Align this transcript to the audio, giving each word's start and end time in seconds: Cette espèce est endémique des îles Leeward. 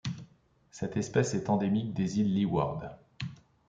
Cette 0.71 0.97
espèce 0.97 1.35
est 1.35 1.47
endémique 1.51 1.93
des 1.93 2.17
îles 2.19 2.33
Leeward. 2.33 2.97